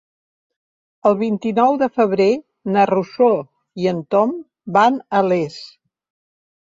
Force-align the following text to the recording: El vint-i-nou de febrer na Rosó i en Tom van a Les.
El 1.09 1.17
vint-i-nou 1.17 1.75
de 1.81 1.89
febrer 1.99 2.27
na 2.77 2.87
Rosó 2.93 3.29
i 3.85 3.93
en 3.95 4.03
Tom 4.17 4.35
van 4.79 4.99
a 5.21 5.25
Les. 5.29 5.59